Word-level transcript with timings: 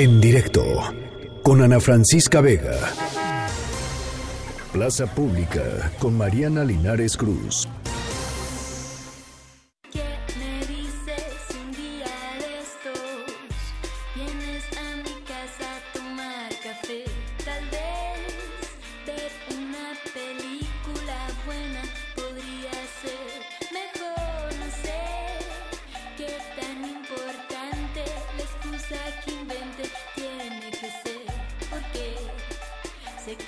En 0.00 0.18
directo 0.18 0.64
con 1.42 1.60
Ana 1.60 1.78
Francisca 1.78 2.40
Vega. 2.40 2.72
Plaza 4.72 5.06
Pública 5.06 5.92
con 5.98 6.16
Mariana 6.16 6.64
Linares 6.64 7.18
Cruz. 7.18 7.68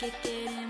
get 0.03 0.23
tiene. 0.23 0.62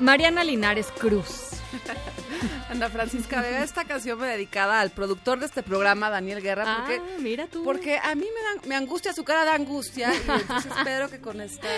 Mariana 0.00 0.44
Linares 0.44 0.86
Cruz. 0.98 1.50
Ana 2.70 2.88
Francisca 2.90 3.40
Vega, 3.40 3.62
esta 3.62 3.84
canción 3.84 4.18
me 4.18 4.26
dedicada 4.26 4.80
al 4.80 4.90
productor 4.90 5.38
de 5.40 5.46
este 5.46 5.62
programa, 5.62 6.10
Daniel 6.10 6.42
Guerra, 6.42 6.64
Ah, 6.66 6.84
porque, 6.86 7.00
mira 7.22 7.46
tú. 7.46 7.64
porque 7.64 7.98
a 7.98 8.14
mí 8.14 8.26
me, 8.26 8.42
dan- 8.60 8.68
me 8.68 8.76
angustia 8.76 9.12
su 9.14 9.24
cara 9.24 9.44
de 9.44 9.50
angustia 9.52 10.12
y 10.12 10.16
entonces 10.30 10.72
espero 10.78 11.08
que 11.08 11.18
con 11.20 11.40
esta 11.40 11.68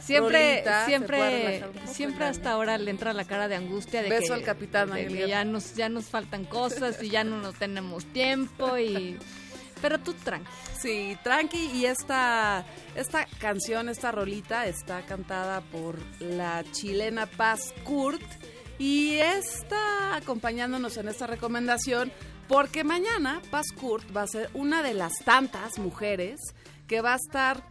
Siempre, 0.00 0.64
siempre, 0.86 1.64
siempre 1.86 2.24
hasta 2.24 2.52
ahora 2.52 2.78
le 2.78 2.90
entra 2.90 3.12
la 3.12 3.24
cara 3.24 3.48
de 3.48 3.56
angustia 3.56 4.02
de 4.02 4.08
Beso 4.08 4.28
que, 4.28 4.32
al 4.34 4.42
capitán 4.42 4.90
de 4.90 5.02
Daniel 5.04 5.18
que 5.24 5.28
ya 5.28 5.44
nos, 5.44 5.74
ya 5.74 5.88
nos 5.88 6.06
faltan 6.06 6.44
cosas 6.44 7.02
y 7.02 7.10
ya 7.10 7.22
no 7.24 7.38
nos 7.38 7.54
tenemos 7.56 8.04
tiempo 8.06 8.78
y 8.78 9.18
pero 9.80 9.98
tú 9.98 10.14
tranqui. 10.14 10.50
Sí, 10.78 11.16
tranqui. 11.22 11.70
Y 11.74 11.86
esta, 11.86 12.64
esta 12.94 13.26
canción, 13.38 13.88
esta 13.88 14.12
rolita, 14.12 14.66
está 14.66 15.02
cantada 15.02 15.60
por 15.60 15.98
la 16.20 16.64
chilena 16.72 17.26
Paz 17.26 17.74
Kurt. 17.84 18.22
Y 18.78 19.14
está 19.14 20.16
acompañándonos 20.16 20.96
en 20.98 21.08
esta 21.08 21.26
recomendación 21.26 22.12
porque 22.48 22.84
mañana 22.84 23.40
Paz 23.50 23.66
Kurt 23.72 24.14
va 24.14 24.22
a 24.22 24.26
ser 24.26 24.50
una 24.54 24.82
de 24.82 24.94
las 24.94 25.14
tantas 25.24 25.78
mujeres 25.78 26.40
que 26.86 27.00
va 27.00 27.14
a 27.14 27.16
estar 27.16 27.64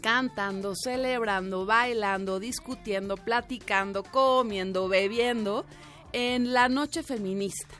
cantando, 0.00 0.74
celebrando, 0.74 1.66
bailando, 1.66 2.38
discutiendo, 2.38 3.16
platicando, 3.16 4.04
comiendo, 4.04 4.88
bebiendo 4.88 5.66
en 6.12 6.52
la 6.52 6.68
noche 6.68 7.02
feminista. 7.02 7.74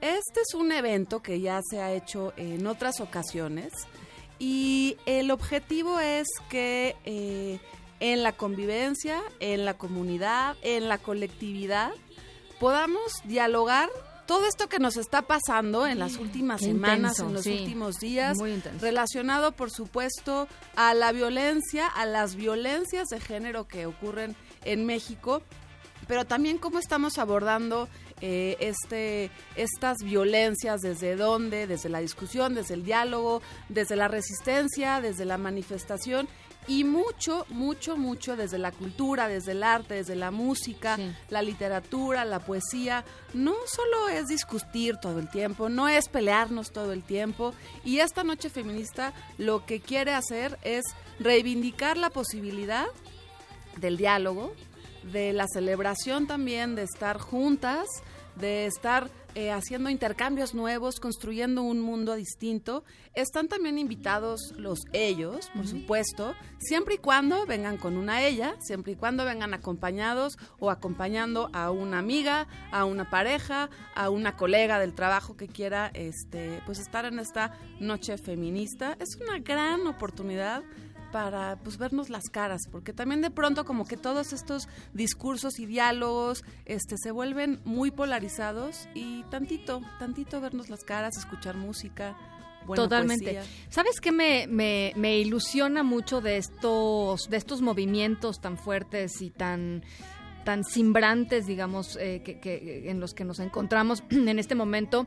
Este 0.00 0.40
es 0.40 0.54
un 0.54 0.72
evento 0.72 1.22
que 1.22 1.40
ya 1.40 1.60
se 1.68 1.80
ha 1.80 1.92
hecho 1.92 2.32
en 2.36 2.66
otras 2.66 3.00
ocasiones 3.00 3.72
y 4.38 4.96
el 5.06 5.30
objetivo 5.30 5.98
es 6.00 6.26
que 6.50 6.96
eh, 7.04 7.58
en 8.00 8.22
la 8.22 8.32
convivencia, 8.32 9.22
en 9.40 9.64
la 9.64 9.74
comunidad, 9.74 10.56
en 10.62 10.88
la 10.88 10.98
colectividad, 10.98 11.92
podamos 12.60 13.12
dialogar 13.24 13.88
todo 14.26 14.46
esto 14.46 14.68
que 14.68 14.78
nos 14.78 14.96
está 14.96 15.22
pasando 15.22 15.86
en 15.86 15.98
las 16.00 16.16
últimas 16.16 16.60
Qué 16.60 16.66
semanas, 16.66 17.18
intenso, 17.18 17.26
en 17.26 17.34
los 17.34 17.42
sí. 17.44 17.58
últimos 17.60 17.98
días, 17.98 18.36
relacionado 18.80 19.52
por 19.52 19.70
supuesto 19.70 20.48
a 20.74 20.94
la 20.94 21.12
violencia, 21.12 21.86
a 21.86 22.04
las 22.06 22.34
violencias 22.34 23.08
de 23.08 23.20
género 23.20 23.68
que 23.68 23.86
ocurren 23.86 24.34
en 24.64 24.84
México, 24.84 25.42
pero 26.08 26.24
también 26.24 26.58
cómo 26.58 26.78
estamos 26.80 27.18
abordando 27.18 27.88
eh, 28.20 28.56
este, 28.60 29.30
estas 29.56 29.98
violencias, 30.02 30.80
desde 30.80 31.16
dónde, 31.16 31.66
desde 31.66 31.88
la 31.88 32.00
discusión, 32.00 32.54
desde 32.54 32.74
el 32.74 32.84
diálogo, 32.84 33.42
desde 33.68 33.96
la 33.96 34.08
resistencia, 34.08 35.00
desde 35.00 35.24
la 35.24 35.38
manifestación 35.38 36.28
y 36.68 36.82
mucho, 36.82 37.46
mucho, 37.50 37.96
mucho 37.96 38.34
desde 38.36 38.58
la 38.58 38.72
cultura, 38.72 39.28
desde 39.28 39.52
el 39.52 39.62
arte, 39.62 39.94
desde 39.94 40.16
la 40.16 40.32
música, 40.32 40.96
Sí. 40.96 41.12
la 41.30 41.40
literatura, 41.42 42.24
la 42.24 42.40
poesía. 42.40 43.04
No 43.34 43.54
solo 43.66 44.08
es 44.08 44.26
discutir 44.26 44.96
todo 44.96 45.20
el 45.20 45.28
tiempo, 45.30 45.68
no 45.68 45.86
es 45.88 46.08
pelearnos 46.08 46.72
todo 46.72 46.92
el 46.92 47.04
tiempo. 47.04 47.54
Y 47.84 47.98
esta 48.00 48.24
noche 48.24 48.50
feminista 48.50 49.12
lo 49.38 49.64
que 49.64 49.78
quiere 49.80 50.12
hacer 50.12 50.58
es 50.64 50.84
reivindicar 51.20 51.96
la 51.96 52.10
posibilidad 52.10 52.86
del 53.76 53.96
diálogo, 53.96 54.52
de 55.12 55.32
la 55.32 55.46
celebración 55.46 56.26
también, 56.26 56.74
de 56.74 56.82
estar 56.82 57.18
juntas, 57.18 57.86
de 58.36 58.66
estar 58.66 59.10
eh, 59.34 59.50
haciendo 59.50 59.90
intercambios 59.90 60.54
nuevos, 60.54 60.98
construyendo 60.98 61.62
un 61.62 61.80
mundo 61.80 62.14
distinto. 62.14 62.84
Están 63.14 63.48
también 63.48 63.76
invitados 63.78 64.54
los 64.56 64.80
ellos, 64.94 65.50
por 65.54 65.66
supuesto, 65.66 66.34
siempre 66.58 66.94
y 66.94 66.98
cuando 66.98 67.44
vengan 67.44 67.76
con 67.76 67.98
una 67.98 68.22
ella, 68.26 68.56
siempre 68.60 68.92
y 68.92 68.96
cuando 68.96 69.26
vengan 69.26 69.52
acompañados 69.52 70.38
o 70.58 70.70
acompañando 70.70 71.50
a 71.52 71.70
una 71.70 71.98
amiga, 71.98 72.46
a 72.72 72.86
una 72.86 73.10
pareja, 73.10 73.68
a 73.94 74.08
una 74.08 74.36
colega 74.36 74.78
del 74.78 74.94
trabajo 74.94 75.36
que 75.36 75.48
quiera 75.48 75.90
este, 75.92 76.62
pues 76.64 76.78
estar 76.78 77.04
en 77.04 77.18
esta 77.18 77.58
noche 77.78 78.16
feminista. 78.16 78.96
Es 79.00 79.16
una 79.16 79.38
gran 79.38 79.86
oportunidad 79.86 80.62
para 81.16 81.56
pues 81.64 81.78
vernos 81.78 82.10
las 82.10 82.28
caras, 82.28 82.68
porque 82.70 82.92
también 82.92 83.22
de 83.22 83.30
pronto 83.30 83.64
como 83.64 83.86
que 83.86 83.96
todos 83.96 84.34
estos 84.34 84.68
discursos 84.92 85.58
y 85.58 85.64
diálogos 85.64 86.44
este 86.66 86.98
se 86.98 87.10
vuelven 87.10 87.58
muy 87.64 87.90
polarizados 87.90 88.86
y 88.92 89.22
tantito, 89.30 89.80
tantito 89.98 90.42
vernos 90.42 90.68
las 90.68 90.84
caras, 90.84 91.16
escuchar 91.16 91.56
música, 91.56 92.14
buena 92.66 92.82
Totalmente. 92.82 93.32
poesía. 93.32 93.44
¿Sabes 93.70 93.98
qué 94.02 94.12
me, 94.12 94.46
me, 94.46 94.92
me 94.96 95.18
ilusiona 95.18 95.82
mucho 95.82 96.20
de 96.20 96.36
estos, 96.36 97.30
de 97.30 97.38
estos 97.38 97.62
movimientos 97.62 98.38
tan 98.42 98.58
fuertes 98.58 99.22
y 99.22 99.30
tan 99.30 99.84
tan 100.46 100.64
simbrantes, 100.64 101.44
digamos, 101.46 101.98
eh, 102.00 102.22
que, 102.24 102.40
que- 102.40 102.88
en 102.90 103.00
los 103.00 103.12
que 103.12 103.24
nos 103.24 103.38
encontramos 103.40 104.02
en 104.10 104.38
este 104.38 104.54
momento, 104.54 105.04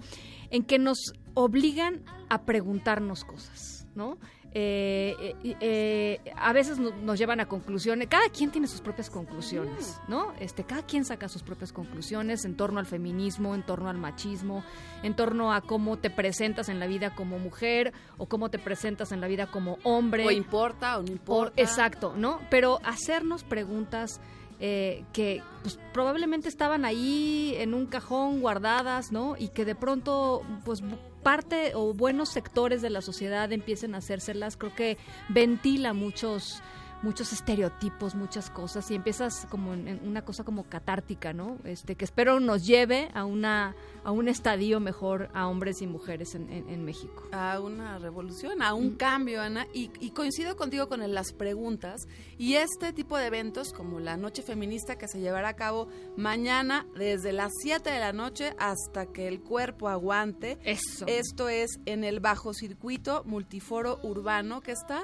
en 0.51 0.63
que 0.63 0.77
nos 0.77 0.99
obligan 1.33 2.03
a 2.29 2.43
preguntarnos 2.43 3.23
cosas, 3.25 3.87
¿no? 3.95 4.19
Eh, 4.51 5.15
eh, 5.43 5.55
eh, 5.61 6.31
a 6.35 6.51
veces 6.53 6.79
no- 6.79 6.89
nos 7.03 7.19
llevan 7.19 7.39
a 7.39 7.45
conclusiones, 7.47 8.07
cada 8.09 8.29
quien 8.29 8.49
tiene 8.49 8.65
sus 8.67 8.81
propias 8.81 9.09
conclusiones, 9.11 9.99
¿no? 10.07 10.33
Este, 10.39 10.63
cada 10.63 10.81
quien 10.81 11.05
saca 11.05 11.29
sus 11.29 11.43
propias 11.43 11.71
conclusiones 11.71 12.45
en 12.45 12.55
torno 12.57 12.79
al 12.79 12.87
feminismo, 12.87 13.53
en 13.53 13.63
torno 13.63 13.89
al 13.89 13.97
machismo, 13.99 14.63
en 15.03 15.15
torno 15.15 15.53
a 15.53 15.61
cómo 15.61 15.97
te 15.99 16.09
presentas 16.09 16.67
en 16.67 16.79
la 16.79 16.87
vida 16.87 17.13
como 17.13 17.37
mujer 17.37 17.93
o 18.17 18.25
cómo 18.25 18.49
te 18.49 18.57
presentas 18.57 19.11
en 19.11 19.21
la 19.21 19.27
vida 19.27 19.45
como 19.51 19.77
hombre. 19.83 20.25
O 20.25 20.31
importa 20.31 20.97
o 20.97 21.03
no 21.03 21.09
O- 21.09 21.11
importa. 21.11 21.61
exacto, 21.61 22.13
¿no? 22.17 22.39
Pero 22.49 22.79
hacernos 22.83 23.43
preguntas 23.43 24.19
eh, 24.59 25.05
que 25.13 25.41
pues, 25.61 25.79
probablemente 25.93 26.49
estaban 26.49 26.83
ahí 26.83 27.55
en 27.57 27.73
un 27.73 27.85
cajón 27.85 28.41
guardadas, 28.41 29.11
¿no? 29.11 29.35
Y 29.37 29.49
que 29.49 29.63
de 29.63 29.75
pronto, 29.75 30.41
pues 30.65 30.83
parte 31.23 31.73
o 31.75 31.93
buenos 31.93 32.29
sectores 32.29 32.81
de 32.81 32.89
la 32.89 33.01
sociedad 33.01 33.51
empiecen 33.51 33.95
a 33.95 33.99
hacérselas, 33.99 34.57
creo 34.57 34.75
que 34.75 34.97
ventila 35.29 35.93
muchos 35.93 36.61
muchos 37.01 37.31
estereotipos, 37.31 38.15
muchas 38.15 38.49
cosas 38.49 38.91
y 38.91 38.95
empiezas 38.95 39.47
como 39.49 39.73
en 39.73 40.01
una 40.05 40.23
cosa 40.25 40.43
como 40.43 40.63
catártica, 40.63 41.31
¿no? 41.31 41.57
Este 41.63 41.95
que 41.95 42.03
espero 42.03 42.41
nos 42.41 42.65
lleve 42.65 43.09
a 43.13 43.23
una 43.23 43.75
a 44.03 44.11
un 44.11 44.27
estadio 44.27 44.79
mejor 44.79 45.29
a 45.33 45.47
hombres 45.47 45.81
y 45.81 45.87
mujeres 45.87 46.35
en, 46.35 46.49
en- 46.49 46.69
en 46.69 46.85
México. 46.85 47.27
a 47.31 47.59
una 47.59 47.97
revolución, 47.99 48.61
a 48.61 48.73
un 48.73 48.95
cambio, 48.95 49.41
Ana, 49.41 49.67
y, 49.73 49.91
y 49.99 50.11
coincido 50.11 50.55
contigo 50.55 50.87
con 50.87 51.01
el- 51.01 51.13
las 51.13 51.33
preguntas 51.33 52.07
y 52.37 52.55
este 52.55 52.93
tipo 52.93 53.17
de 53.17 53.27
eventos 53.27 53.73
como 53.73 53.99
la 53.99 54.17
Noche 54.17 54.41
Feminista 54.41 54.97
que 54.97 55.07
se 55.07 55.19
llevará 55.19 55.49
a 55.49 55.55
cabo 55.55 55.87
mañana 56.17 56.85
desde 56.95 57.33
las 57.33 57.51
7 57.61 57.89
de 57.89 57.99
la 57.99 58.13
noche 58.13 58.53
hasta 58.59 59.05
que 59.07 59.27
el 59.27 59.41
cuerpo 59.41 59.89
aguante. 59.89 60.57
Eso. 60.63 61.05
Esto 61.07 61.49
es 61.49 61.79
en 61.85 62.03
el 62.03 62.19
bajo 62.19 62.53
circuito 62.53 63.23
multiforo 63.25 63.99
urbano 64.03 64.61
que 64.61 64.71
está 64.71 65.03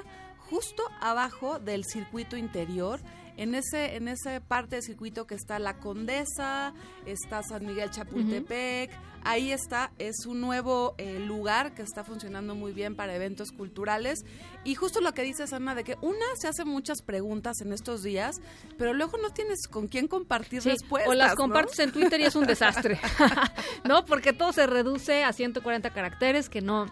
justo 0.50 0.82
abajo 1.00 1.58
del 1.58 1.84
circuito 1.84 2.36
interior 2.36 3.00
en 3.36 3.54
ese 3.54 3.96
en 3.96 4.08
esa 4.08 4.40
parte 4.40 4.76
del 4.76 4.82
circuito 4.82 5.26
que 5.26 5.34
está 5.34 5.58
La 5.58 5.78
Condesa, 5.78 6.74
está 7.04 7.42
San 7.42 7.66
Miguel 7.66 7.90
Chapultepec, 7.90 8.90
ahí 9.24 9.52
está, 9.52 9.92
es 9.98 10.24
un 10.26 10.40
nuevo 10.40 10.94
eh, 10.98 11.18
lugar 11.18 11.74
que 11.74 11.82
está 11.82 12.04
funcionando 12.04 12.54
muy 12.54 12.72
bien 12.72 12.94
para 12.94 13.14
eventos 13.14 13.52
culturales 13.52 14.24
y 14.64 14.74
justo 14.74 15.00
lo 15.00 15.12
que 15.12 15.22
dices 15.22 15.52
Ana 15.52 15.74
de 15.74 15.84
que 15.84 15.96
una 16.00 16.26
se 16.38 16.48
hace 16.48 16.64
muchas 16.64 17.02
preguntas 17.02 17.60
en 17.60 17.72
estos 17.72 18.02
días, 18.02 18.40
pero 18.78 18.94
luego 18.94 19.18
no 19.18 19.30
tienes 19.30 19.66
con 19.68 19.88
quién 19.88 20.08
compartir 20.08 20.62
respuestas. 20.62 21.10
O 21.10 21.14
las 21.14 21.34
compartes 21.34 21.78
en 21.80 21.92
Twitter 21.92 22.20
y 22.20 22.24
es 22.24 22.36
un 22.36 22.46
desastre, 22.46 22.98
¿no? 23.84 24.04
Porque 24.04 24.32
todo 24.32 24.52
se 24.52 24.66
reduce 24.66 25.24
a 25.24 25.32
140 25.32 25.90
caracteres 25.90 26.48
que 26.48 26.60
no 26.60 26.86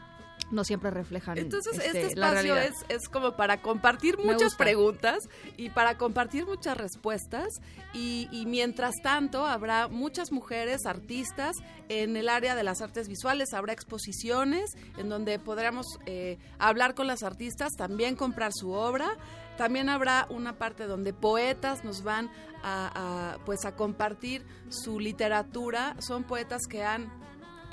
no 0.54 0.64
siempre 0.64 0.90
reflejan. 0.90 1.36
Entonces, 1.38 1.74
este, 1.74 1.86
este 1.86 2.06
espacio 2.14 2.56
es, 2.56 2.72
es, 2.88 3.08
como 3.08 3.36
para 3.36 3.60
compartir 3.60 4.18
muchas 4.18 4.54
preguntas 4.54 5.18
y 5.56 5.70
para 5.70 5.98
compartir 5.98 6.46
muchas 6.46 6.76
respuestas. 6.76 7.48
Y, 7.92 8.44
mientras 8.46 8.94
tanto, 9.02 9.46
habrá 9.46 9.88
muchas 9.88 10.32
mujeres 10.32 10.86
artistas 10.86 11.56
en 11.88 12.16
el 12.16 12.28
área 12.28 12.54
de 12.54 12.62
las 12.62 12.80
artes 12.80 13.08
visuales, 13.08 13.52
habrá 13.52 13.72
exposiciones 13.72 14.76
en 14.96 15.08
donde 15.08 15.38
podremos 15.38 15.86
eh, 16.06 16.38
hablar 16.58 16.94
con 16.94 17.06
las 17.06 17.22
artistas, 17.22 17.72
también 17.76 18.16
comprar 18.16 18.52
su 18.54 18.72
obra. 18.72 19.16
También 19.56 19.88
habrá 19.88 20.26
una 20.30 20.58
parte 20.58 20.86
donde 20.86 21.12
poetas 21.12 21.84
nos 21.84 22.02
van 22.02 22.28
a, 22.64 23.38
pues 23.44 23.64
a 23.64 23.76
compartir 23.76 24.44
su 24.68 24.98
literatura. 24.98 25.94
Son 26.00 26.24
poetas 26.24 26.62
que 26.68 26.82
han 26.82 27.12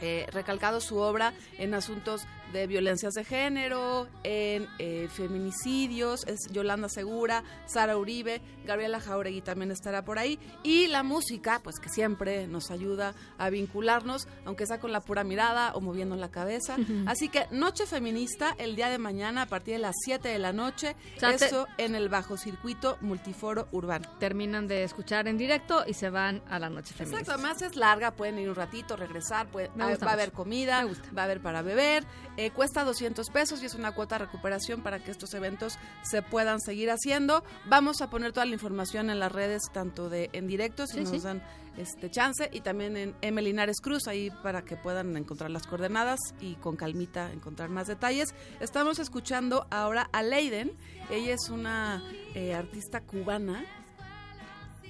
eh, 0.03 0.27
recalcado 0.31 0.81
su 0.81 0.97
obra 0.97 1.33
en 1.59 1.75
asuntos 1.75 2.23
de 2.51 2.67
violencias 2.67 3.13
de 3.13 3.23
género, 3.23 4.07
en 4.23 4.67
eh, 4.79 5.07
feminicidios, 5.11 6.25
es 6.27 6.47
Yolanda 6.51 6.89
Segura, 6.89 7.43
Sara 7.65 7.97
Uribe, 7.97 8.41
Gabriela 8.65 8.99
Jauregui 8.99 9.41
también 9.41 9.71
estará 9.71 10.03
por 10.03 10.19
ahí, 10.19 10.39
y 10.63 10.87
la 10.87 11.03
música, 11.03 11.61
pues 11.63 11.79
que 11.79 11.89
siempre 11.89 12.47
nos 12.47 12.71
ayuda 12.71 13.13
a 13.37 13.49
vincularnos, 13.49 14.27
aunque 14.45 14.65
sea 14.65 14.79
con 14.79 14.91
la 14.91 15.01
pura 15.01 15.23
mirada 15.23 15.73
o 15.73 15.81
moviendo 15.81 16.15
la 16.15 16.31
cabeza. 16.31 16.77
Así 17.05 17.29
que 17.29 17.47
Noche 17.51 17.85
Feminista 17.85 18.55
el 18.57 18.75
día 18.75 18.89
de 18.89 18.97
mañana 18.97 19.43
a 19.43 19.45
partir 19.45 19.75
de 19.75 19.79
las 19.79 19.95
7 20.03 20.27
de 20.27 20.39
la 20.39 20.53
noche, 20.53 20.95
eso 21.21 21.67
en 21.77 21.95
el 21.95 22.09
bajo 22.09 22.37
circuito 22.37 22.97
multiforo 23.01 23.67
urbano. 23.71 24.09
Terminan 24.19 24.67
de 24.67 24.83
escuchar 24.83 25.27
en 25.27 25.37
directo 25.37 25.83
y 25.87 25.93
se 25.93 26.09
van 26.09 26.41
a 26.49 26.59
la 26.59 26.69
Noche 26.69 26.93
Feminista. 26.93 27.19
Exacto, 27.19 27.33
además 27.33 27.61
es 27.61 27.75
larga, 27.75 28.11
pueden 28.11 28.39
ir 28.39 28.49
un 28.49 28.55
ratito, 28.55 28.95
regresar, 28.95 29.47
va 29.55 30.09
a 30.09 30.13
haber 30.13 30.31
comida, 30.31 30.85
va 31.17 31.21
a 31.21 31.25
haber 31.25 31.41
para 31.41 31.61
beber. 31.61 32.05
Eh, 32.37 32.40
cuesta 32.49 32.83
200 32.83 33.29
pesos 33.29 33.61
y 33.61 33.67
es 33.67 33.75
una 33.75 33.93
cuota 33.93 34.17
de 34.17 34.25
recuperación 34.25 34.81
para 34.81 35.03
que 35.03 35.11
estos 35.11 35.33
eventos 35.33 35.77
se 36.01 36.23
puedan 36.23 36.59
seguir 36.59 36.89
haciendo. 36.89 37.43
Vamos 37.65 38.01
a 38.01 38.09
poner 38.09 38.33
toda 38.33 38.45
la 38.45 38.53
información 38.53 39.09
en 39.11 39.19
las 39.19 39.31
redes, 39.31 39.61
tanto 39.71 40.09
de 40.09 40.29
en 40.33 40.47
directo, 40.47 40.87
si 40.87 41.01
nos 41.01 41.23
dan 41.23 41.43
este 41.77 42.09
chance, 42.09 42.49
y 42.51 42.61
también 42.61 42.97
en 42.97 43.15
Emelinares 43.21 43.79
Cruz, 43.81 44.07
ahí 44.07 44.31
para 44.43 44.63
que 44.63 44.75
puedan 44.75 45.15
encontrar 45.15 45.51
las 45.51 45.67
coordenadas 45.67 46.19
y 46.39 46.55
con 46.55 46.75
calmita 46.75 47.31
encontrar 47.31 47.69
más 47.69 47.87
detalles. 47.87 48.33
Estamos 48.59 48.99
escuchando 48.99 49.67
ahora 49.69 50.09
a 50.11 50.23
Leiden. 50.23 50.73
Ella 51.09 51.33
es 51.33 51.49
una 51.49 52.03
eh, 52.33 52.53
artista 52.53 53.01
cubana, 53.01 53.63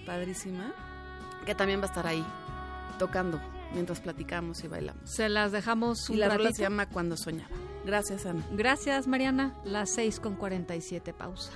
padrísima, 0.05 0.73
que 1.45 1.53
también 1.55 1.81
va 1.81 1.85
a 1.85 1.87
estar 1.87 2.07
ahí 2.07 2.25
tocando 2.97 3.60
mientras 3.73 3.99
platicamos 3.99 4.63
y 4.63 4.67
bailamos. 4.67 5.09
Se 5.09 5.29
las 5.29 5.51
dejamos 5.51 6.09
un 6.09 6.15
Y 6.17 6.19
la 6.19 6.29
rola 6.29 6.51
se 6.51 6.61
llama 6.63 6.87
Cuando 6.87 7.17
soñaba. 7.17 7.49
Gracias, 7.85 8.25
Ana. 8.25 8.43
Gracias, 8.51 9.07
Mariana. 9.07 9.55
Las 9.63 9.91
6 9.91 10.19
con 10.19 10.35
47, 10.35 11.13
pausa. 11.13 11.51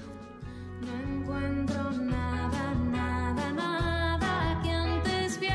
No 0.82 0.94
encuentro 1.22 1.92
nada, 1.92 2.74
nada, 2.74 3.52
nada 3.54 4.62
que 4.64 4.70
antes 4.70 5.40
bien 5.40 5.52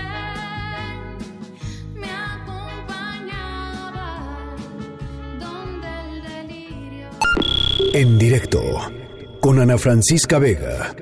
me 1.95 2.11
acompañaba 2.11 3.47
donde 5.39 5.89
el 6.09 6.23
delirio. 6.23 7.09
En 7.93 8.19
directo 8.19 8.63
con 9.41 9.59
Ana 9.61 9.77
Francisca 9.77 10.39
Vega. 10.39 10.95